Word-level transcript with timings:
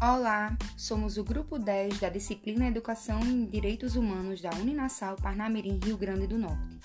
Olá, 0.00 0.56
somos 0.76 1.18
o 1.18 1.24
grupo 1.24 1.58
10 1.58 1.98
da 1.98 2.08
disciplina 2.08 2.68
Educação 2.68 3.18
em 3.18 3.44
Direitos 3.46 3.96
Humanos 3.96 4.40
da 4.40 4.50
Uninassal 4.50 5.16
Parnamirim, 5.16 5.80
Rio 5.82 5.98
Grande 5.98 6.28
do 6.28 6.38
Norte. 6.38 6.78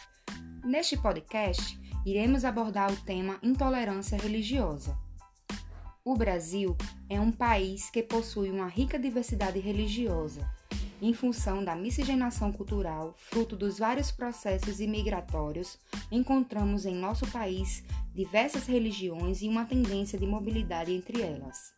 Neste 0.65 0.97
podcast, 0.97 1.79
iremos 2.03 2.43
abordar 2.43 2.91
o 2.91 2.95
tema 2.95 3.37
intolerância 3.43 4.17
religiosa. 4.17 4.97
O 6.03 6.15
Brasil 6.15 6.75
é 7.07 7.19
um 7.19 7.31
país 7.31 7.87
que 7.91 8.01
possui 8.01 8.49
uma 8.49 8.67
rica 8.67 8.97
diversidade 8.97 9.59
religiosa, 9.59 10.51
em 10.99 11.13
função 11.13 11.63
da 11.63 11.75
miscigenação 11.75 12.51
cultural, 12.51 13.13
fruto 13.15 13.55
dos 13.55 13.77
vários 13.77 14.09
processos 14.09 14.79
imigratórios, 14.79 15.77
encontramos 16.11 16.83
em 16.87 16.95
nosso 16.95 17.29
país 17.29 17.83
diversas 18.15 18.65
religiões 18.65 19.43
e 19.43 19.47
uma 19.47 19.65
tendência 19.65 20.17
de 20.17 20.25
mobilidade 20.25 20.91
entre 20.91 21.21
elas. 21.21 21.73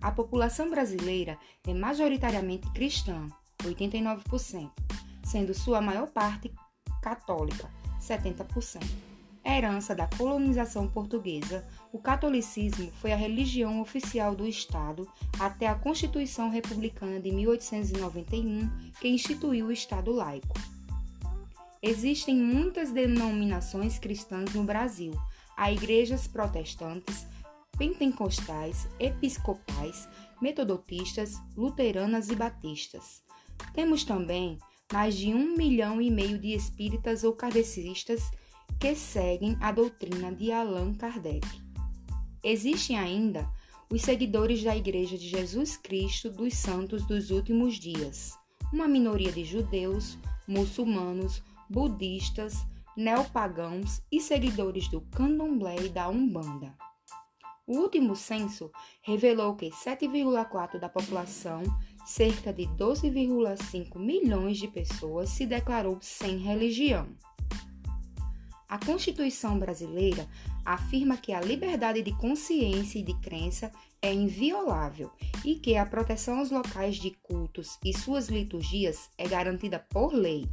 A 0.00 0.10
população 0.10 0.70
brasileira 0.70 1.38
é 1.66 1.74
majoritariamente 1.74 2.70
cristã, 2.72 3.28
89%, 3.62 4.70
sendo 5.24 5.54
sua 5.54 5.80
maior 5.80 6.08
parte 6.08 6.52
católica, 7.02 7.70
70%. 8.00 8.84
Herança 9.44 9.94
da 9.94 10.08
colonização 10.08 10.88
portuguesa, 10.88 11.64
o 11.92 12.00
catolicismo 12.00 12.90
foi 13.00 13.12
a 13.12 13.16
religião 13.16 13.80
oficial 13.80 14.34
do 14.34 14.44
Estado 14.44 15.08
até 15.38 15.68
a 15.68 15.74
Constituição 15.76 16.50
Republicana 16.50 17.20
de 17.20 17.30
1891, 17.30 18.68
que 19.00 19.06
instituiu 19.06 19.66
o 19.66 19.72
Estado 19.72 20.10
laico. 20.12 20.58
Existem 21.80 22.36
muitas 22.36 22.90
denominações 22.90 24.00
cristãs 24.00 24.52
no 24.52 24.64
Brasil. 24.64 25.12
Há 25.56 25.70
igrejas 25.70 26.26
protestantes, 26.26 27.24
pentecostais, 27.76 28.88
episcopais, 28.98 30.08
metodotistas, 30.40 31.34
luteranas 31.56 32.28
e 32.28 32.36
batistas. 32.36 33.22
Temos 33.72 34.04
também 34.04 34.58
mais 34.92 35.16
de 35.16 35.34
um 35.34 35.56
milhão 35.56 36.00
e 36.00 36.10
meio 36.10 36.38
de 36.38 36.52
espíritas 36.52 37.24
ou 37.24 37.32
kardecistas 37.32 38.30
que 38.78 38.94
seguem 38.94 39.56
a 39.60 39.72
doutrina 39.72 40.32
de 40.32 40.52
Allan 40.52 40.94
Kardec. 40.94 41.46
Existem 42.42 42.98
ainda 42.98 43.48
os 43.90 44.02
seguidores 44.02 44.62
da 44.62 44.76
Igreja 44.76 45.16
de 45.16 45.28
Jesus 45.28 45.76
Cristo 45.76 46.30
dos 46.30 46.54
Santos 46.54 47.06
dos 47.06 47.30
Últimos 47.30 47.78
Dias, 47.78 48.36
uma 48.72 48.88
minoria 48.88 49.32
de 49.32 49.44
judeus, 49.44 50.18
muçulmanos, 50.46 51.42
budistas, 51.68 52.66
neopagãos 52.96 54.00
e 54.10 54.20
seguidores 54.20 54.88
do 54.88 55.00
candomblé 55.00 55.76
e 55.84 55.88
da 55.88 56.08
umbanda. 56.08 56.74
O 57.66 57.78
último 57.78 58.14
censo 58.14 58.70
revelou 59.02 59.56
que 59.56 59.70
7,4% 59.70 60.78
da 60.78 60.88
população, 60.88 61.62
cerca 62.06 62.52
de 62.52 62.62
12,5 62.68 63.98
milhões 63.98 64.58
de 64.58 64.68
pessoas, 64.68 65.30
se 65.30 65.44
declarou 65.44 65.98
sem 66.00 66.38
religião. 66.38 67.08
A 68.68 68.78
Constituição 68.84 69.58
brasileira 69.58 70.28
afirma 70.64 71.16
que 71.16 71.32
a 71.32 71.40
liberdade 71.40 72.02
de 72.02 72.12
consciência 72.16 72.98
e 72.98 73.02
de 73.02 73.14
crença 73.20 73.72
é 74.02 74.12
inviolável 74.12 75.10
e 75.44 75.56
que 75.56 75.76
a 75.76 75.86
proteção 75.86 76.38
aos 76.38 76.50
locais 76.50 76.96
de 76.96 77.10
cultos 77.22 77.78
e 77.84 77.92
suas 77.92 78.28
liturgias 78.28 79.10
é 79.18 79.26
garantida 79.26 79.78
por 79.90 80.12
lei. 80.12 80.48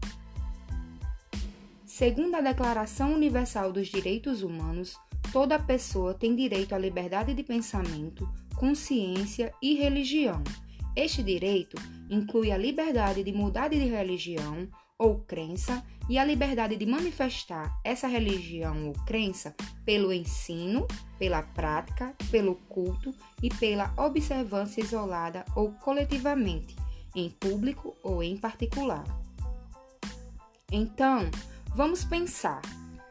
Segundo 1.85 2.35
a 2.35 2.41
Declaração 2.41 3.13
Universal 3.13 3.71
dos 3.71 3.87
Direitos 3.87 4.41
Humanos, 4.41 4.97
Toda 5.33 5.57
pessoa 5.57 6.13
tem 6.13 6.35
direito 6.35 6.75
à 6.75 6.77
liberdade 6.77 7.33
de 7.33 7.41
pensamento, 7.41 8.31
consciência 8.55 9.51
e 9.59 9.73
religião. 9.73 10.43
Este 10.95 11.23
direito 11.23 11.75
inclui 12.07 12.51
a 12.51 12.57
liberdade 12.57 13.23
de 13.23 13.33
mudar 13.33 13.69
de 13.69 13.77
religião 13.77 14.69
ou 14.95 15.21
crença 15.21 15.83
e 16.07 16.19
a 16.19 16.23
liberdade 16.23 16.77
de 16.77 16.85
manifestar 16.85 17.81
essa 17.83 18.07
religião 18.07 18.89
ou 18.89 18.93
crença 19.07 19.55
pelo 19.83 20.13
ensino, 20.13 20.85
pela 21.17 21.41
prática, 21.41 22.15
pelo 22.29 22.53
culto 22.69 23.11
e 23.41 23.49
pela 23.49 23.91
observância 23.97 24.81
isolada 24.81 25.43
ou 25.55 25.71
coletivamente, 25.71 26.75
em 27.15 27.31
público 27.31 27.97
ou 28.03 28.21
em 28.21 28.37
particular. 28.37 29.03
Então, 30.71 31.31
vamos 31.75 32.03
pensar 32.03 32.61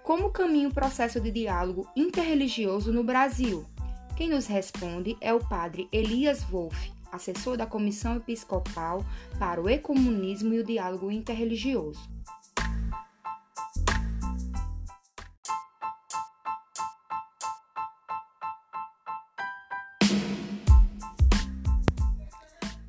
como 0.03 0.31
caminha 0.31 0.69
o 0.69 0.75
processo 0.75 1.21
de 1.21 1.31
diálogo 1.31 1.89
interreligioso 1.95 2.93
no 2.93 3.05
Brasil? 3.05 3.65
Quem 4.17 4.29
nos 4.29 4.47
responde 4.47 5.17
é 5.21 5.33
o 5.33 5.41
padre 5.41 5.89
Elias 5.93 6.43
Wolff, 6.43 6.93
assessor 7.11 7.57
da 7.57 7.67
Comissão 7.67 8.17
Episcopal 8.17 9.05
para 9.39 9.61
o 9.61 9.69
Ecumenismo 9.69 10.55
e 10.55 10.61
o 10.61 10.65
Diálogo 10.65 11.11
Interreligioso. 11.11 12.11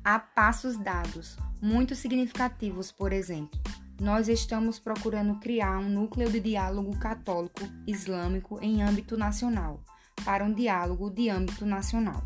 Há 0.02 0.18
passos 0.18 0.76
dados, 0.76 1.38
muito 1.62 1.94
significativos, 1.94 2.92
por 2.92 3.12
exemplo 3.12 3.63
nós 4.04 4.28
estamos 4.28 4.78
procurando 4.78 5.40
criar 5.40 5.78
um 5.78 5.88
núcleo 5.88 6.30
de 6.30 6.38
diálogo 6.38 6.94
católico 6.98 7.62
islâmico 7.86 8.58
em 8.60 8.82
âmbito 8.82 9.16
nacional, 9.16 9.82
para 10.26 10.44
um 10.44 10.52
diálogo 10.52 11.08
de 11.08 11.30
âmbito 11.30 11.64
nacional. 11.64 12.22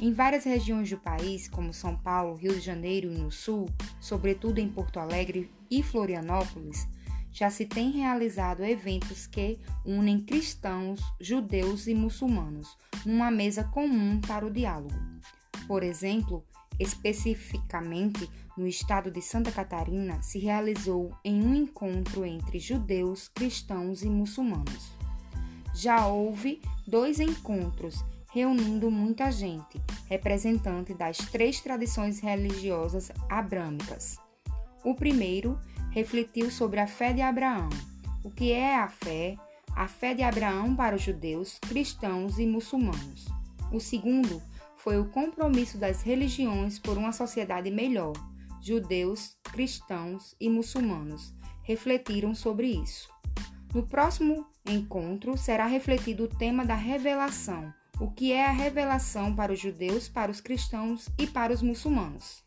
Em 0.00 0.12
várias 0.12 0.42
regiões 0.42 0.90
do 0.90 0.98
país, 0.98 1.48
como 1.48 1.72
São 1.72 1.96
Paulo, 1.96 2.34
Rio 2.34 2.52
de 2.52 2.58
Janeiro 2.58 3.12
e 3.12 3.16
no 3.16 3.30
Sul, 3.30 3.70
sobretudo 4.00 4.58
em 4.58 4.68
Porto 4.68 4.98
Alegre 4.98 5.48
e 5.70 5.84
Florianópolis, 5.84 6.88
já 7.30 7.48
se 7.48 7.64
tem 7.64 7.92
realizado 7.92 8.64
eventos 8.64 9.28
que 9.28 9.60
unem 9.84 10.18
cristãos, 10.18 11.00
judeus 11.20 11.86
e 11.86 11.94
muçulmanos 11.94 12.76
numa 13.06 13.30
mesa 13.30 13.62
comum 13.62 14.20
para 14.20 14.44
o 14.44 14.50
diálogo. 14.50 14.98
Por 15.68 15.84
exemplo, 15.84 16.44
Especificamente 16.78 18.28
no 18.56 18.66
estado 18.66 19.10
de 19.10 19.20
Santa 19.20 19.50
Catarina, 19.50 20.22
se 20.22 20.38
realizou 20.38 21.14
em 21.24 21.44
um 21.44 21.54
encontro 21.54 22.24
entre 22.24 22.58
judeus, 22.58 23.28
cristãos 23.28 24.02
e 24.02 24.08
muçulmanos. 24.08 24.92
Já 25.74 26.06
houve 26.06 26.60
dois 26.86 27.18
encontros 27.20 28.04
reunindo 28.34 28.90
muita 28.90 29.30
gente, 29.30 29.80
representante 30.08 30.92
das 30.92 31.16
três 31.18 31.60
tradições 31.60 32.18
religiosas 32.18 33.12
abrâmicas. 33.28 34.18
O 34.84 34.92
primeiro 34.92 35.56
refletiu 35.92 36.50
sobre 36.50 36.80
a 36.80 36.86
fé 36.86 37.12
de 37.12 37.20
Abraão. 37.22 37.70
O 38.24 38.30
que 38.30 38.50
é 38.50 38.76
a 38.76 38.88
fé? 38.88 39.36
A 39.76 39.86
fé 39.86 40.14
de 40.14 40.22
Abraão 40.24 40.74
para 40.74 40.96
os 40.96 41.02
judeus, 41.02 41.58
cristãos 41.60 42.38
e 42.40 42.46
muçulmanos. 42.46 43.26
O 43.72 43.78
segundo 43.78 44.42
foi 44.84 45.00
o 45.00 45.06
compromisso 45.06 45.78
das 45.78 46.02
religiões 46.02 46.78
por 46.78 46.98
uma 46.98 47.10
sociedade 47.10 47.70
melhor. 47.70 48.12
Judeus, 48.60 49.34
cristãos 49.42 50.36
e 50.38 50.50
muçulmanos 50.50 51.34
refletiram 51.62 52.34
sobre 52.34 52.66
isso. 52.66 53.08
No 53.72 53.86
próximo 53.86 54.46
encontro 54.68 55.38
será 55.38 55.64
refletido 55.64 56.24
o 56.24 56.28
tema 56.28 56.66
da 56.66 56.74
revelação, 56.74 57.72
o 57.98 58.10
que 58.10 58.30
é 58.30 58.46
a 58.46 58.52
revelação 58.52 59.34
para 59.34 59.54
os 59.54 59.58
judeus, 59.58 60.06
para 60.06 60.30
os 60.30 60.42
cristãos 60.42 61.08
e 61.18 61.26
para 61.26 61.54
os 61.54 61.62
muçulmanos. 61.62 62.44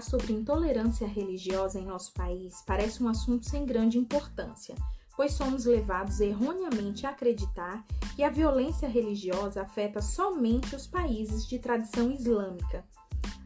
Falar 0.00 0.02
sobre 0.02 0.32
intolerância 0.32 1.06
religiosa 1.06 1.78
em 1.78 1.84
nosso 1.84 2.12
país 2.14 2.62
parece 2.66 3.02
um 3.02 3.08
assunto 3.08 3.46
sem 3.46 3.64
grande 3.66 3.98
importância, 3.98 4.74
pois 5.16 5.32
somos 5.32 5.66
levados 5.66 6.20
erroneamente 6.20 7.06
a 7.06 7.10
acreditar 7.10 7.84
que 8.16 8.22
a 8.22 8.30
violência 8.30 8.88
religiosa 8.88 9.62
afeta 9.62 10.00
somente 10.00 10.74
os 10.74 10.86
países 10.86 11.46
de 11.46 11.58
tradição 11.58 12.10
islâmica. 12.10 12.84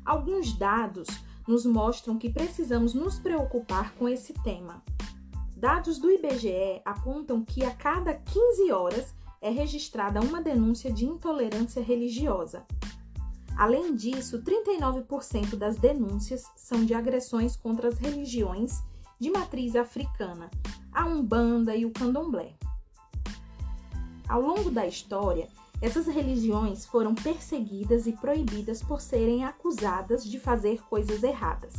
Alguns 0.04 0.56
dados 0.56 1.08
nos 1.46 1.66
mostram 1.66 2.16
que 2.16 2.30
precisamos 2.30 2.94
nos 2.94 3.18
preocupar 3.18 3.92
com 3.94 4.08
esse 4.08 4.32
tema. 4.42 4.82
Dados 5.56 5.98
do 5.98 6.10
IBGE 6.10 6.80
apontam 6.84 7.44
que 7.44 7.64
a 7.64 7.74
cada 7.74 8.14
15 8.14 8.72
horas 8.72 9.14
é 9.40 9.50
registrada 9.50 10.20
uma 10.20 10.40
denúncia 10.40 10.92
de 10.92 11.04
intolerância 11.04 11.82
religiosa. 11.82 12.64
Além 13.56 13.94
disso, 13.94 14.42
39% 14.42 15.56
das 15.56 15.76
denúncias 15.76 16.44
são 16.56 16.84
de 16.84 16.92
agressões 16.92 17.56
contra 17.56 17.88
as 17.88 17.98
religiões 17.98 18.82
de 19.18 19.30
matriz 19.30 19.76
africana, 19.76 20.50
a 20.92 21.06
Umbanda 21.06 21.76
e 21.76 21.86
o 21.86 21.92
Candomblé. 21.92 22.54
Ao 24.28 24.40
longo 24.40 24.70
da 24.70 24.86
história, 24.86 25.48
essas 25.80 26.06
religiões 26.06 26.84
foram 26.86 27.14
perseguidas 27.14 28.06
e 28.06 28.12
proibidas 28.12 28.82
por 28.82 29.00
serem 29.00 29.44
acusadas 29.44 30.24
de 30.24 30.40
fazer 30.40 30.82
coisas 30.88 31.22
erradas. 31.22 31.74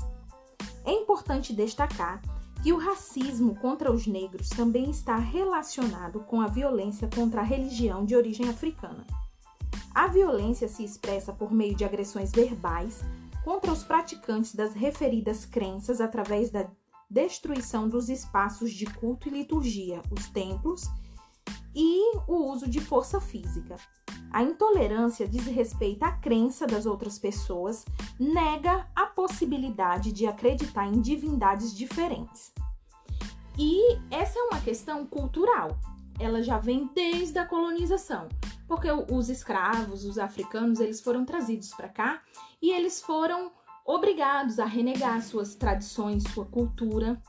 É 0.86 0.92
importante 0.92 1.54
destacar 1.54 2.22
que 2.64 2.72
o 2.72 2.78
racismo 2.78 3.56
contra 3.56 3.92
os 3.92 4.08
negros 4.08 4.50
também 4.50 4.90
está 4.90 5.18
relacionado 5.18 6.22
com 6.22 6.40
a 6.40 6.48
violência 6.48 7.10
contra 7.14 7.42
a 7.42 7.44
religião 7.44 8.06
de 8.06 8.16
origem 8.16 8.48
africana. 8.48 9.06
A 9.96 10.08
violência 10.08 10.68
se 10.68 10.84
expressa 10.84 11.32
por 11.32 11.54
meio 11.54 11.74
de 11.74 11.86
agressões 11.86 12.30
verbais 12.30 13.02
contra 13.46 13.72
os 13.72 13.82
praticantes 13.82 14.54
das 14.54 14.74
referidas 14.74 15.46
crenças 15.46 16.02
através 16.02 16.50
da 16.50 16.68
destruição 17.10 17.88
dos 17.88 18.10
espaços 18.10 18.74
de 18.74 18.86
culto 18.86 19.30
e 19.30 19.32
liturgia, 19.32 20.02
os 20.12 20.28
templos, 20.28 20.84
e 21.74 22.18
o 22.28 22.52
uso 22.52 22.70
de 22.70 22.82
força 22.82 23.22
física. 23.22 23.78
A 24.32 24.44
intolerância 24.44 25.26
diz 25.26 25.46
respeito 25.46 26.04
à 26.04 26.12
crença 26.12 26.68
das 26.68 26.86
outras 26.86 27.18
pessoas, 27.18 27.86
nega 28.20 28.86
a 28.94 29.06
possibilidade 29.06 30.12
de 30.12 30.28
acreditar 30.28 30.88
em 30.88 31.00
divindades 31.00 31.74
diferentes. 31.74 32.52
E 33.58 33.98
essa 34.12 34.38
é 34.38 34.44
uma 34.44 34.60
questão 34.60 35.06
cultural. 35.06 35.80
Ela 36.20 36.44
já 36.44 36.58
vem 36.58 36.90
desde 36.94 37.40
a 37.40 37.46
colonização 37.46 38.28
porque 38.68 38.88
os 38.92 39.30
escravos, 39.30 40.06
os 40.06 40.18
africanos, 40.18 40.80
eles 40.80 41.02
foram 41.02 41.26
trazidos 41.26 41.70
para 41.70 41.90
cá 41.90 42.22
e 42.62 42.72
eles 42.72 43.02
foram 43.02 43.52
obrigados 43.86 44.60
a 44.60 44.66
renegar 44.66 45.22
suas 45.22 45.56
tradições, 45.56 46.24
sua 46.34 46.46
cultura. 46.46 47.22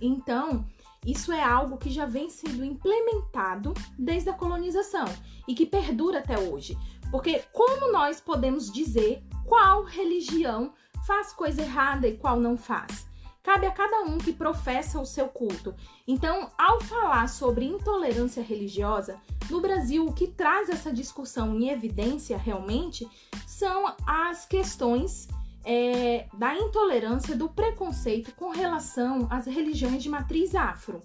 Então, 0.00 0.64
isso 1.04 1.32
é 1.32 1.42
algo 1.42 1.76
que 1.76 1.90
já 1.90 2.06
vem 2.06 2.30
sendo 2.30 2.64
implementado 2.64 3.74
desde 3.98 4.30
a 4.30 4.34
colonização 4.34 5.04
e 5.46 5.54
que 5.54 5.66
perdura 5.66 6.20
até 6.20 6.38
hoje. 6.38 6.78
Porque 7.10 7.42
como 7.52 7.92
nós 7.92 8.20
podemos 8.20 8.72
dizer 8.72 9.22
qual 9.44 9.84
religião 9.84 10.72
faz 11.06 11.32
coisa 11.32 11.62
errada 11.62 12.08
e 12.08 12.16
qual 12.16 12.40
não 12.40 12.56
faz? 12.56 13.06
Cabe 13.44 13.66
a 13.66 13.70
cada 13.70 14.00
um 14.00 14.16
que 14.16 14.32
professa 14.32 14.98
o 14.98 15.04
seu 15.04 15.28
culto. 15.28 15.74
Então, 16.08 16.50
ao 16.56 16.80
falar 16.80 17.28
sobre 17.28 17.66
intolerância 17.66 18.42
religiosa, 18.42 19.20
no 19.50 19.60
Brasil, 19.60 20.06
o 20.06 20.14
que 20.14 20.26
traz 20.26 20.70
essa 20.70 20.90
discussão 20.90 21.54
em 21.54 21.68
evidência 21.68 22.38
realmente 22.38 23.06
são 23.46 23.94
as 24.06 24.46
questões 24.46 25.28
é, 25.62 26.26
da 26.38 26.56
intolerância, 26.56 27.36
do 27.36 27.50
preconceito 27.50 28.34
com 28.34 28.48
relação 28.48 29.28
às 29.30 29.44
religiões 29.44 30.02
de 30.02 30.08
matriz 30.08 30.54
afro. 30.54 31.00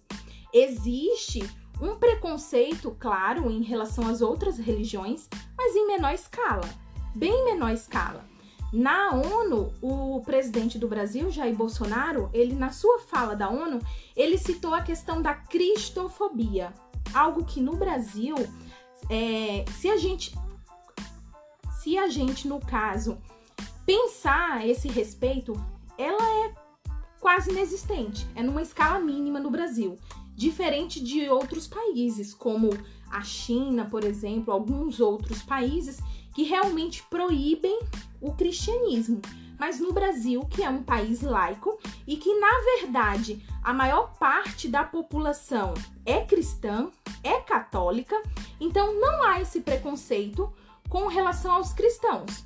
Existe 0.54 1.44
um 1.82 1.96
preconceito, 1.96 2.96
claro, 2.98 3.52
em 3.52 3.64
relação 3.64 4.08
às 4.08 4.22
outras 4.22 4.58
religiões, 4.58 5.28
mas 5.58 5.76
em 5.76 5.88
menor 5.88 6.14
escala, 6.14 6.68
bem 7.14 7.44
menor 7.44 7.74
escala. 7.74 8.26
Na 8.72 9.12
ONU, 9.14 9.74
o 9.82 10.22
presidente 10.22 10.78
do 10.78 10.88
Brasil, 10.88 11.32
Jair 11.32 11.56
Bolsonaro, 11.56 12.30
ele 12.32 12.54
na 12.54 12.70
sua 12.72 13.00
fala 13.00 13.36
da 13.36 13.50
ONU, 13.50 13.80
ele 14.16 14.38
citou 14.38 14.76
a 14.76 14.82
questão 14.82 15.22
da 15.22 15.34
cristofobia, 15.34 16.72
algo 17.14 17.44
que 17.44 17.60
no 17.60 17.76
Brasil, 17.76 18.36
é, 19.10 19.66
se 19.72 19.90
a 19.90 19.98
gente, 19.98 20.36
se 21.80 21.98
a 21.98 22.08
gente 22.10 22.48
no 22.48 22.60
caso 22.60 23.18
pensar 23.86 24.68
esse 24.68 24.88
respeito, 24.88 25.54
ela 25.98 26.46
é 26.46 26.54
quase 27.20 27.50
inexistente, 27.50 28.28
é 28.36 28.44
numa 28.44 28.62
escala 28.62 29.00
mínima 29.00 29.40
no 29.40 29.50
Brasil, 29.50 29.98
diferente 30.36 31.04
de 31.04 31.28
outros 31.28 31.68
países 31.68 32.36
como 32.36 32.70
a 33.10 33.22
China, 33.22 33.86
por 33.86 34.04
exemplo, 34.04 34.54
alguns 34.54 35.00
outros 35.00 35.42
países 35.42 35.98
que 36.40 36.44
realmente 36.44 37.04
proíbem 37.10 37.78
o 38.22 38.32
cristianismo. 38.32 39.22
Mas 39.60 39.78
no 39.78 39.92
Brasil, 39.92 40.40
que 40.50 40.64
é 40.64 40.70
um 40.70 40.82
país 40.82 41.22
laico 41.22 41.78
e 42.08 42.16
que, 42.16 42.34
na 42.40 42.62
verdade, 42.78 43.46
a 43.62 43.74
maior 43.74 44.18
parte 44.18 44.70
da 44.70 44.86
população 44.86 45.74
é 46.06 46.22
cristã, 46.22 46.90
é 47.22 47.42
católica, 47.42 48.16
então 48.58 48.98
não 49.02 49.22
há 49.22 49.42
esse 49.42 49.60
preconceito 49.60 50.50
com 50.88 51.08
relação 51.08 51.52
aos 51.52 51.74
cristãos. 51.74 52.46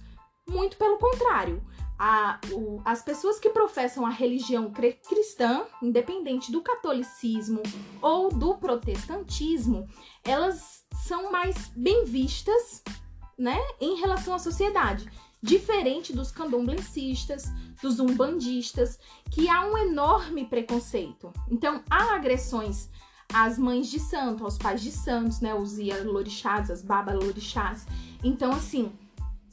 Muito 0.50 0.75
pelo 0.75 0.98
contrário, 0.98 1.63
a, 2.00 2.40
o, 2.51 2.81
as 2.84 3.04
pessoas 3.04 3.38
que 3.38 3.51
professam 3.51 4.07
a 4.07 4.10
religião 4.10 4.74
cristã, 5.07 5.66
independente 5.84 6.51
do 6.51 6.63
catolicismo 6.63 7.62
ou 8.01 8.30
do 8.30 8.56
protestantismo, 8.56 9.88
elas 10.24 10.84
são 11.06 11.31
mais 11.31 11.68
bem 11.75 12.06
vistas 12.06 12.81
né, 13.38 13.57
em 13.80 14.00
relação 14.00 14.33
à 14.33 14.39
sociedade 14.39 15.09
diferente 15.44 16.13
dos 16.13 16.31
candomblecistas, 16.31 17.51
dos 17.81 18.00
umbandistas, 18.00 18.97
que 19.30 19.50
há 19.50 19.65
um 19.65 19.77
enorme 19.77 20.45
preconceito. 20.45 21.33
Então, 21.51 21.83
há 21.89 22.15
agressões 22.15 22.89
às 23.33 23.57
mães 23.57 23.89
de 23.89 24.00
santo, 24.00 24.45
aos 24.45 24.57
pais 24.57 24.81
de 24.81 24.89
santos, 24.89 25.41
né, 25.41 25.53
os 25.53 25.77
ialorixás, 25.77 26.71
as 26.71 26.81
babalorixás. 26.81 27.85
Então, 28.24 28.53
assim, 28.53 28.94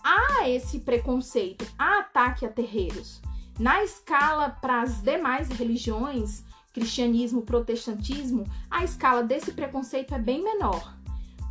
há 0.04 0.48
esse 0.48 0.78
preconceito, 0.78 1.66
há 1.76 1.98
ataque 1.98 2.46
a 2.46 2.48
terreiros. 2.48 3.20
Na 3.58 3.82
escala 3.82 4.48
para 4.48 4.82
as 4.82 5.02
demais 5.02 5.48
religiões, 5.48 6.44
cristianismo, 6.72 7.42
protestantismo, 7.42 8.44
a 8.70 8.84
escala 8.84 9.24
desse 9.24 9.50
preconceito 9.52 10.14
é 10.14 10.18
bem 10.20 10.42
menor. 10.44 10.94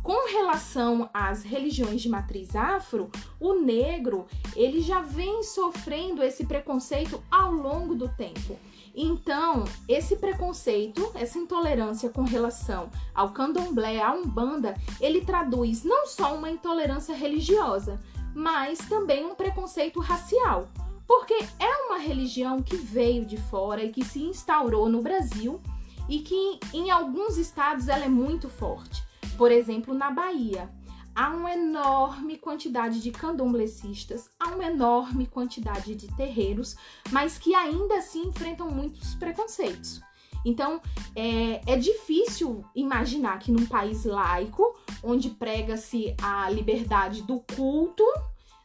Com 0.02 0.28
relação 0.30 1.10
às 1.12 1.42
religiões 1.42 2.00
de 2.00 2.08
matriz 2.08 2.56
afro, 2.56 3.10
o 3.38 3.54
negro 3.54 4.26
ele 4.56 4.80
já 4.80 5.02
vem 5.02 5.42
sofrendo 5.42 6.22
esse 6.22 6.46
preconceito 6.46 7.22
ao 7.30 7.52
longo 7.52 7.94
do 7.94 8.08
tempo. 8.08 8.58
Então, 8.94 9.64
esse 9.88 10.16
preconceito, 10.16 11.12
essa 11.14 11.38
intolerância 11.38 12.08
com 12.08 12.22
relação 12.22 12.90
ao 13.14 13.30
candomblé, 13.30 14.00
à 14.00 14.12
umbanda, 14.12 14.74
ele 15.00 15.20
traduz 15.24 15.84
não 15.84 16.06
só 16.06 16.34
uma 16.34 16.50
intolerância 16.50 17.14
religiosa, 17.14 18.00
mas 18.34 18.78
também 18.78 19.24
um 19.24 19.34
preconceito 19.34 20.00
racial. 20.00 20.68
Porque 21.06 21.34
é 21.58 21.76
uma 21.86 21.98
religião 21.98 22.62
que 22.62 22.76
veio 22.76 23.24
de 23.24 23.36
fora 23.36 23.84
e 23.84 23.90
que 23.90 24.04
se 24.04 24.22
instaurou 24.22 24.88
no 24.88 25.02
Brasil 25.02 25.60
e 26.08 26.20
que 26.20 26.58
em 26.72 26.90
alguns 26.90 27.36
estados 27.36 27.88
ela 27.88 28.04
é 28.04 28.08
muito 28.08 28.48
forte. 28.48 29.09
Por 29.40 29.50
exemplo, 29.50 29.94
na 29.94 30.10
Bahia, 30.10 30.68
há 31.14 31.30
uma 31.30 31.54
enorme 31.54 32.36
quantidade 32.36 33.00
de 33.00 33.10
candomblecistas, 33.10 34.28
há 34.38 34.48
uma 34.48 34.66
enorme 34.66 35.24
quantidade 35.24 35.94
de 35.94 36.14
terreiros, 36.14 36.76
mas 37.10 37.38
que 37.38 37.54
ainda 37.54 37.96
assim 37.96 38.26
enfrentam 38.26 38.70
muitos 38.70 39.14
preconceitos. 39.14 40.02
Então, 40.44 40.78
é, 41.16 41.72
é 41.72 41.76
difícil 41.78 42.62
imaginar 42.76 43.38
que 43.38 43.50
num 43.50 43.64
país 43.64 44.04
laico, 44.04 44.78
onde 45.02 45.30
prega-se 45.30 46.14
a 46.22 46.50
liberdade 46.50 47.22
do 47.22 47.40
culto, 47.56 48.04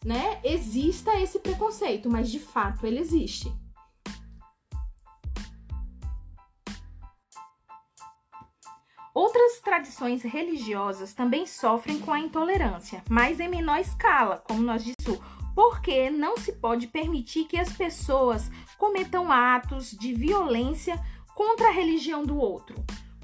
né, 0.03 0.41
exista 0.44 1.17
esse 1.22 1.39
preconceito, 1.39 2.10
mas 2.10 2.29
de 2.29 2.39
fato 2.39 2.86
ele 2.86 3.00
existe. 3.00 3.50
Outras 9.15 9.62
tradições 9.62 10.24
religiosas 10.24 11.13
também 11.13 11.45
sofrem 11.48 12.00
com 12.00 12.12
a 12.12 12.19
intolerância, 12.19 13.01
mas 13.10 13.39
em 13.39 13.48
menor 13.48 13.79
escala, 13.79 14.43
como 14.45 14.62
nós 14.62 14.84
dissemos, 14.84 15.25
porque 15.55 16.10
não 16.10 16.36
se 16.36 16.51
pode 16.51 16.88
permitir 16.88 17.45
que 17.45 17.57
as 17.57 17.72
pessoas 17.72 18.51
cometam 18.77 19.31
atos 19.31 19.91
de 19.91 20.13
violência 20.13 21.01
contra 21.34 21.69
a 21.69 21.72
religião 21.72 22.25
do 22.25 22.38
outro. 22.38 22.75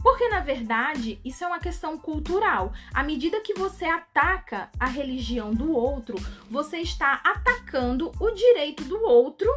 Porque, 0.02 0.30
na 0.30 0.40
verdade, 0.40 1.20
isso 1.26 1.44
é 1.44 1.48
uma 1.48 1.60
questão 1.60 1.98
cultural. 1.98 2.72
À 2.94 3.04
medida 3.04 3.42
que 3.42 3.54
você 3.54 3.84
ataca 3.84 4.70
a 4.80 4.86
religião 4.86 5.54
do 5.54 5.74
outro, 5.74 6.16
você 6.50 6.78
está 6.78 7.22
atacando 7.22 8.14
o 8.18 8.32
direito 8.32 8.86
do 8.86 9.04
outro 9.04 9.50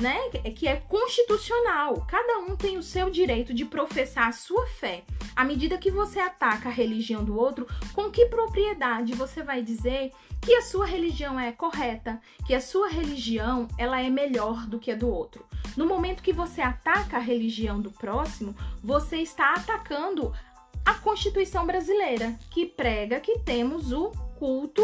né, 0.00 0.28
que 0.56 0.66
é 0.66 0.76
constitucional. 0.76 2.06
Cada 2.08 2.38
um 2.38 2.56
tem 2.56 2.78
o 2.78 2.82
seu 2.82 3.10
direito 3.10 3.52
de 3.52 3.64
professar 3.64 4.28
a 4.28 4.32
sua 4.32 4.66
fé. 4.66 5.04
À 5.34 5.44
medida 5.44 5.78
que 5.78 5.90
você 5.90 6.18
ataca 6.18 6.68
a 6.68 6.72
religião 6.72 7.24
do 7.24 7.38
outro, 7.38 7.66
com 7.94 8.10
que 8.10 8.26
propriedade 8.26 9.14
você 9.14 9.42
vai 9.42 9.62
dizer 9.62 10.12
que 10.40 10.54
a 10.54 10.62
sua 10.62 10.86
religião 10.86 11.38
é 11.38 11.52
correta, 11.52 12.20
que 12.46 12.54
a 12.54 12.60
sua 12.60 12.88
religião 12.88 13.68
ela 13.78 14.00
é 14.00 14.10
melhor 14.10 14.66
do 14.66 14.78
que 14.78 14.90
a 14.90 14.96
do 14.96 15.08
outro? 15.08 15.46
No 15.76 15.86
momento 15.86 16.22
que 16.22 16.32
você 16.32 16.60
ataca 16.60 17.16
a 17.16 17.20
religião 17.20 17.80
do 17.80 17.90
próximo, 17.90 18.54
você 18.82 19.18
está 19.18 19.54
atacando 19.54 20.32
a 20.84 20.94
Constituição 20.94 21.64
brasileira, 21.64 22.36
que 22.50 22.66
prega 22.66 23.20
que 23.20 23.38
temos 23.38 23.92
o 23.92 24.10
culto 24.36 24.82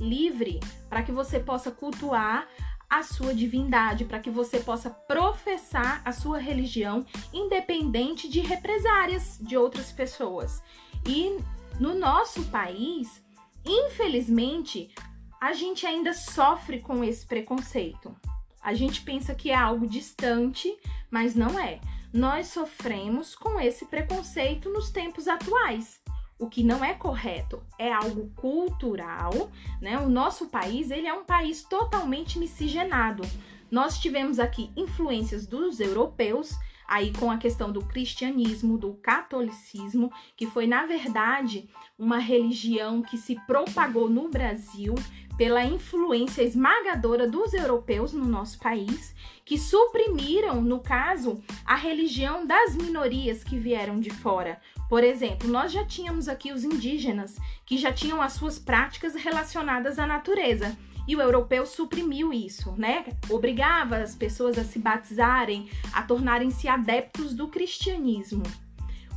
livre, 0.00 0.60
para 0.88 1.02
que 1.02 1.12
você 1.12 1.38
possa 1.38 1.70
cultuar 1.70 2.48
a 2.88 3.02
sua 3.02 3.34
divindade, 3.34 4.04
para 4.04 4.20
que 4.20 4.30
você 4.30 4.60
possa 4.60 4.90
professar 4.90 6.00
a 6.04 6.12
sua 6.12 6.38
religião 6.38 7.04
independente 7.32 8.28
de 8.28 8.40
represárias 8.40 9.38
de 9.40 9.56
outras 9.56 9.90
pessoas. 9.92 10.62
E 11.06 11.38
no 11.80 11.94
nosso 11.94 12.44
país, 12.46 13.22
infelizmente, 13.64 14.94
a 15.40 15.52
gente 15.52 15.86
ainda 15.86 16.12
sofre 16.14 16.80
com 16.80 17.04
esse 17.04 17.26
preconceito. 17.26 18.14
A 18.62 18.74
gente 18.74 19.02
pensa 19.02 19.34
que 19.34 19.50
é 19.50 19.54
algo 19.54 19.86
distante, 19.86 20.76
mas 21.10 21.34
não 21.34 21.58
é. 21.58 21.80
Nós 22.12 22.48
sofremos 22.48 23.34
com 23.34 23.60
esse 23.60 23.84
preconceito 23.86 24.70
nos 24.70 24.90
tempos 24.90 25.28
atuais. 25.28 26.00
O 26.38 26.48
que 26.48 26.62
não 26.62 26.84
é 26.84 26.92
correto 26.92 27.62
é 27.78 27.92
algo 27.92 28.30
cultural, 28.36 29.50
né? 29.80 29.98
O 29.98 30.08
nosso 30.08 30.46
país, 30.48 30.90
ele 30.90 31.06
é 31.06 31.14
um 31.14 31.24
país 31.24 31.62
totalmente 31.62 32.38
miscigenado. 32.38 33.22
Nós 33.70 33.98
tivemos 33.98 34.38
aqui 34.38 34.70
influências 34.76 35.46
dos 35.46 35.80
europeus, 35.80 36.54
aí 36.86 37.12
com 37.12 37.30
a 37.30 37.38
questão 37.38 37.72
do 37.72 37.84
cristianismo, 37.84 38.78
do 38.78 38.94
catolicismo, 38.94 40.12
que 40.36 40.46
foi 40.46 40.66
na 40.66 40.86
verdade 40.86 41.68
uma 41.98 42.18
religião 42.18 43.02
que 43.02 43.16
se 43.16 43.34
propagou 43.46 44.08
no 44.08 44.28
Brasil 44.28 44.94
pela 45.36 45.64
influência 45.64 46.42
esmagadora 46.42 47.28
dos 47.28 47.52
europeus 47.52 48.12
no 48.12 48.24
nosso 48.24 48.58
país, 48.58 49.14
que 49.44 49.58
suprimiram, 49.58 50.60
no 50.60 50.80
caso, 50.80 51.42
a 51.64 51.76
religião 51.76 52.46
das 52.46 52.74
minorias 52.74 53.44
que 53.44 53.58
vieram 53.58 54.00
de 54.00 54.10
fora. 54.10 54.60
Por 54.88 55.04
exemplo, 55.04 55.48
nós 55.48 55.72
já 55.72 55.84
tínhamos 55.84 56.28
aqui 56.28 56.52
os 56.52 56.64
indígenas, 56.64 57.36
que 57.64 57.76
já 57.76 57.92
tinham 57.92 58.22
as 58.22 58.32
suas 58.32 58.58
práticas 58.58 59.14
relacionadas 59.14 59.98
à 59.98 60.06
natureza. 60.06 60.76
E 61.08 61.14
o 61.14 61.20
europeu 61.20 61.64
suprimiu 61.64 62.32
isso, 62.32 62.72
né? 62.76 63.04
Obrigava 63.30 63.98
as 63.98 64.16
pessoas 64.16 64.58
a 64.58 64.64
se 64.64 64.78
batizarem, 64.78 65.68
a 65.92 66.02
tornarem-se 66.02 66.66
adeptos 66.66 67.32
do 67.32 67.46
cristianismo. 67.46 68.42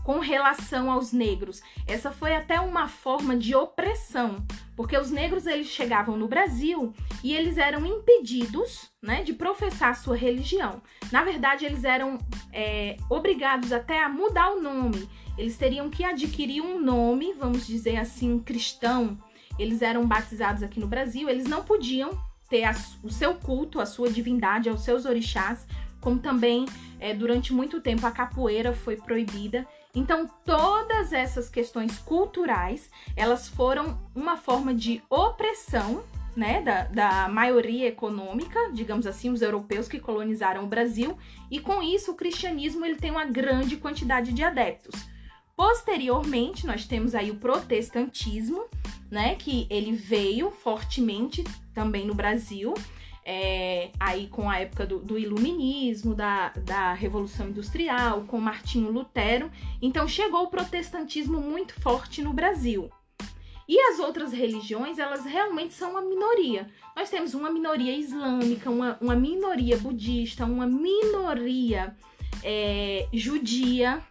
Com 0.04 0.20
relação 0.20 0.90
aos 0.90 1.12
negros, 1.12 1.62
essa 1.86 2.12
foi 2.12 2.34
até 2.34 2.60
uma 2.60 2.88
forma 2.88 3.38
de 3.38 3.54
opressão, 3.54 4.44
porque 4.76 4.98
os 4.98 5.12
negros 5.12 5.46
eles 5.46 5.68
chegavam 5.68 6.18
no 6.18 6.28
Brasil 6.28 6.94
e 7.24 7.36
eles 7.36 7.58
eram 7.58 7.86
impedidos, 7.86 8.90
né, 9.02 9.22
de 9.22 9.34
professar 9.34 9.96
sua 9.96 10.16
religião. 10.16 10.82
Na 11.12 11.24
verdade, 11.24 11.66
eles 11.66 11.84
eram 11.84 12.18
é, 12.52 12.98
obrigados 13.10 13.72
até 13.72 14.02
a 14.02 14.10
mudar 14.10 14.52
o 14.52 14.62
nome. 14.62 15.08
Eles 15.38 15.58
teriam 15.58 15.90
que 15.90 16.04
adquirir 16.04 16.62
um 16.62 16.82
nome, 16.82 17.34
vamos 17.34 17.68
dizer 17.68 17.98
assim, 17.98 18.40
cristão, 18.40 19.18
eles 19.60 19.82
eram 19.82 20.08
batizados 20.08 20.64
aqui 20.64 20.80
no 20.80 20.88
Brasil, 20.88 21.30
eles 21.30 21.46
não 21.46 21.64
podiam 21.64 22.18
ter 22.50 22.64
a, 22.64 22.76
o 23.04 23.10
seu 23.10 23.36
culto, 23.36 23.80
a 23.80 23.86
sua 23.86 24.10
divindade, 24.10 24.70
aos 24.70 24.82
seus 24.82 25.06
orixás, 25.06 25.68
como 26.02 26.20
também 26.20 26.66
é, 27.00 27.14
durante 27.14 27.54
muito 27.54 27.80
tempo 27.82 28.06
a 28.06 28.12
capoeira 28.12 28.74
foi 28.74 28.96
proibida. 28.96 29.68
Então, 29.94 30.28
todas 30.46 31.12
essas 31.12 31.50
questões 31.50 31.98
culturais, 32.00 32.90
elas 33.16 33.48
foram 33.48 34.00
uma 34.16 34.38
forma 34.38 34.74
de 34.74 35.02
opressão 35.10 36.04
né, 36.36 36.62
da, 36.62 36.84
da 36.84 37.28
maioria 37.28 37.88
econômica, 37.88 38.72
digamos 38.72 39.08
assim, 39.08 39.30
os 39.30 39.42
europeus 39.42 39.88
que 39.88 40.00
colonizaram 40.00 40.64
o 40.64 40.68
Brasil, 40.68 41.18
e 41.50 41.60
com 41.60 41.82
isso 41.82 42.12
o 42.12 42.16
cristianismo 42.16 42.86
ele 42.86 42.96
tem 42.96 43.12
uma 43.12 43.26
grande 43.26 43.78
quantidade 43.78 44.32
de 44.32 44.44
adeptos. 44.44 44.94
Posteriormente, 45.60 46.66
nós 46.66 46.86
temos 46.86 47.14
aí 47.14 47.32
o 47.32 47.36
protestantismo, 47.36 48.64
né? 49.12 49.36
Que 49.36 49.68
ele 49.70 49.92
veio 49.92 50.52
fortemente 50.52 51.44
também 51.74 52.06
no 52.06 52.14
Brasil, 52.14 52.74
é, 53.32 53.92
aí 54.00 54.28
com 54.28 54.50
a 54.50 54.58
época 54.58 54.88
do, 54.88 54.98
do, 54.98 55.16
iluminismo, 55.16 56.16
da, 56.16 56.50
da 56.50 56.94
Revolução 56.94 57.50
Industrial, 57.50 58.24
com 58.24 58.40
Martinho 58.40 58.92
Lutero. 58.92 59.52
Então 59.80 60.08
chegou 60.08 60.46
o 60.46 60.48
protestantismo 60.48 61.40
muito 61.40 61.80
forte 61.80 62.24
no 62.24 62.34
Brasil. 62.34 62.90
E 63.68 63.80
as 63.92 64.00
outras 64.00 64.34
religiões, 64.34 64.98
elas 64.98 65.26
realmente 65.26 65.76
são 65.76 65.92
uma 65.92 66.02
minoria. 66.02 66.72
Nós 66.96 67.12
temos 67.12 67.36
uma 67.36 67.52
minoria 67.52 67.96
islâmica, 67.96 68.68
uma, 68.68 68.98
uma 69.00 69.16
minoria 69.16 69.78
budista, 69.78 70.44
uma 70.44 70.66
minoria 70.66 71.96
é, 72.44 73.08
judia, 73.14 74.02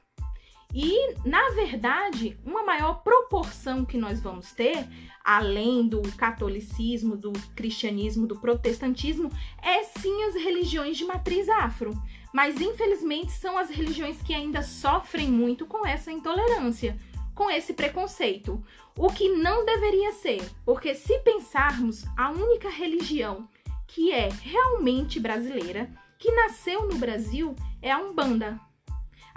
e, 0.75 1.15
na 1.25 1.51
verdade, 1.51 2.39
uma 2.45 2.63
maior 2.63 3.03
proporção 3.03 3.85
que 3.85 3.97
nós 3.97 4.21
vamos 4.21 4.53
ter, 4.53 4.87
além 5.25 5.89
do 5.89 6.03
catolicismo, 6.17 7.17
do 7.17 7.33
cristianismo, 7.57 8.27
do 8.27 8.39
protestantismo, 8.39 9.31
é 9.63 9.83
sim 9.85 10.25
as 10.25 10.35
religiões 10.35 10.97
de 10.97 11.05
matriz 11.05 11.49
afro. 11.49 11.91
Mas, 12.35 12.61
infelizmente, 12.61 13.33
são 13.33 13.57
as 13.57 13.71
religiões 13.71 14.21
que 14.21 14.35
ainda 14.35 14.63
sofrem 14.63 15.29
muito 15.29 15.65
com 15.65 15.87
essa 15.87 16.13
intolerância, 16.13 16.99
com 17.35 17.51
esse 17.51 17.73
preconceito. 17.73 18.63
O 18.97 19.11
que 19.11 19.31
não 19.31 19.65
deveria 19.65 20.13
ser, 20.13 20.43
porque 20.67 20.95
se 20.95 21.19
pensarmos, 21.21 22.05
a 22.17 22.31
única 22.31 22.69
religião 22.69 23.49
que 23.87 24.13
é 24.13 24.29
realmente 24.29 25.19
brasileira, 25.19 25.91
que 26.19 26.31
nasceu 26.33 26.87
no 26.87 26.99
Brasil, 26.99 27.57
é 27.81 27.91
a 27.91 27.99
Umbanda. 27.99 28.61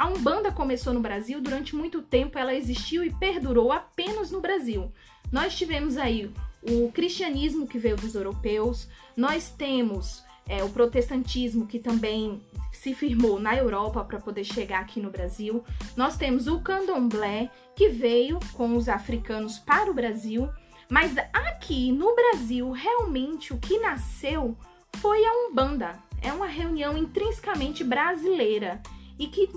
A 0.01 0.07
Umbanda 0.07 0.51
começou 0.51 0.93
no 0.93 0.99
Brasil, 0.99 1.39
durante 1.39 1.75
muito 1.75 2.01
tempo 2.01 2.39
ela 2.39 2.55
existiu 2.55 3.03
e 3.03 3.13
perdurou 3.13 3.71
apenas 3.71 4.31
no 4.31 4.41
Brasil. 4.41 4.91
Nós 5.31 5.55
tivemos 5.55 5.95
aí 5.95 6.33
o 6.63 6.91
cristianismo 6.91 7.67
que 7.67 7.77
veio 7.77 7.95
dos 7.95 8.15
europeus, 8.15 8.87
nós 9.15 9.51
temos 9.51 10.23
é, 10.49 10.63
o 10.63 10.69
protestantismo 10.69 11.67
que 11.67 11.77
também 11.77 12.41
se 12.73 12.95
firmou 12.95 13.39
na 13.39 13.55
Europa 13.55 14.03
para 14.03 14.19
poder 14.19 14.43
chegar 14.43 14.79
aqui 14.79 14.99
no 14.99 15.11
Brasil. 15.11 15.63
Nós 15.95 16.17
temos 16.17 16.47
o 16.47 16.59
candomblé 16.61 17.51
que 17.75 17.87
veio 17.87 18.39
com 18.53 18.75
os 18.75 18.89
africanos 18.89 19.59
para 19.59 19.91
o 19.91 19.93
Brasil, 19.93 20.49
mas 20.89 21.15
aqui 21.31 21.91
no 21.91 22.15
Brasil 22.15 22.71
realmente 22.71 23.53
o 23.53 23.59
que 23.59 23.77
nasceu 23.77 24.57
foi 24.97 25.23
a 25.23 25.47
Umbanda. 25.47 25.99
É 26.23 26.33
uma 26.33 26.47
reunião 26.47 26.97
intrinsecamente 26.97 27.83
brasileira 27.83 28.81
e 29.19 29.27
que 29.27 29.47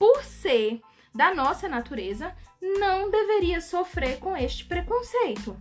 por 0.00 0.24
ser 0.24 0.80
da 1.14 1.34
nossa 1.34 1.68
natureza, 1.68 2.34
não 2.62 3.10
deveria 3.10 3.60
sofrer 3.60 4.18
com 4.18 4.34
este 4.34 4.64
preconceito. 4.64 5.54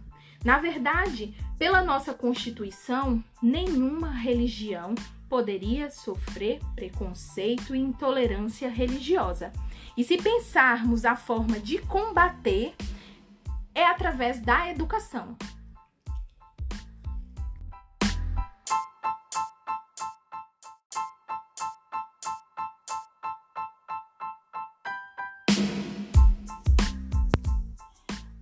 Na 0.45 0.59
verdade, 0.59 1.35
pela 1.57 1.81
nossa 1.81 2.13
Constituição, 2.13 3.21
nenhuma 3.43 4.09
religião 4.09 4.95
poderia 5.27 5.91
sofrer 5.91 6.61
preconceito 6.73 7.75
e 7.75 7.79
intolerância 7.79 8.69
religiosa. 8.69 9.51
E 9.97 10.05
se 10.05 10.15
pensarmos 10.15 11.03
a 11.03 11.17
forma 11.17 11.59
de 11.59 11.79
combater, 11.79 12.73
é 13.75 13.85
através 13.85 14.39
da 14.39 14.71
educação. 14.71 15.35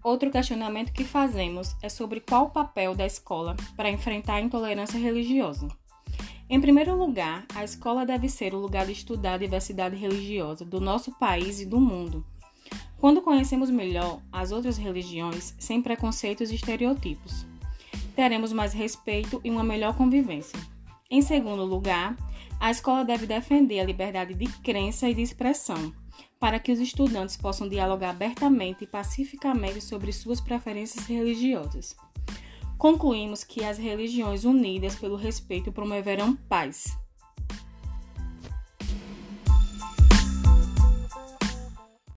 Outro 0.07 0.31
questionamento 0.31 0.93
que 0.93 1.03
fazemos 1.03 1.75
é 1.81 1.89
sobre 1.89 2.21
qual 2.21 2.45
o 2.45 2.49
papel 2.49 2.95
da 2.95 3.05
escola 3.05 3.57
para 3.75 3.89
enfrentar 3.89 4.35
a 4.35 4.41
intolerância 4.41 4.97
religiosa. 4.97 5.67
Em 6.49 6.61
primeiro 6.61 6.95
lugar, 6.95 7.45
a 7.53 7.61
escola 7.65 8.05
deve 8.05 8.29
ser 8.29 8.53
o 8.53 8.57
lugar 8.57 8.85
de 8.85 8.93
estudar 8.93 9.33
a 9.33 9.37
diversidade 9.37 9.97
religiosa 9.97 10.63
do 10.63 10.79
nosso 10.79 11.11
país 11.19 11.59
e 11.59 11.65
do 11.65 11.77
mundo. 11.77 12.25
Quando 12.97 13.21
conhecemos 13.21 13.69
melhor 13.69 14.21
as 14.31 14.53
outras 14.53 14.77
religiões, 14.77 15.53
sem 15.59 15.81
preconceitos 15.81 16.51
e 16.51 16.55
estereotipos, 16.55 17.45
teremos 18.15 18.53
mais 18.53 18.71
respeito 18.71 19.41
e 19.43 19.51
uma 19.51 19.61
melhor 19.61 19.93
convivência. 19.97 20.57
Em 21.11 21.21
segundo 21.21 21.65
lugar, 21.65 22.15
a 22.61 22.71
escola 22.71 23.03
deve 23.03 23.25
defender 23.25 23.81
a 23.81 23.85
liberdade 23.85 24.33
de 24.35 24.47
crença 24.59 25.09
e 25.09 25.13
de 25.13 25.21
expressão 25.21 25.93
para 26.39 26.59
que 26.59 26.71
os 26.71 26.79
estudantes 26.79 27.37
possam 27.37 27.67
dialogar 27.67 28.11
abertamente 28.11 28.83
e 28.83 28.87
pacificamente 28.87 29.81
sobre 29.81 30.11
suas 30.11 30.39
preferências 30.39 31.05
religiosas. 31.05 31.95
Concluímos 32.77 33.43
que 33.43 33.63
as 33.63 33.77
religiões 33.77 34.43
unidas 34.43 34.95
pelo 34.95 35.15
respeito 35.15 35.71
promoverão 35.71 36.35
paz, 36.35 36.97